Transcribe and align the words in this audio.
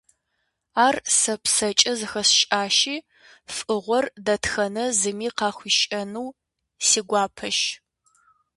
Ар 0.85 0.95
сэ 1.17 1.33
псэкӏэ 1.43 1.93
зыхэсщӏащи, 1.99 2.95
фӏыгъуэр 3.55 4.05
дэтхэнэ 4.25 4.85
зыми 4.99 5.29
къахуищӏэну 5.37 6.35
си 6.87 7.01
гуапэщ. 7.07 7.59